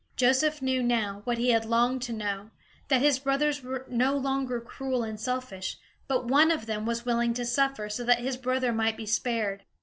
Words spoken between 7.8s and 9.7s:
so that his brother might be spared.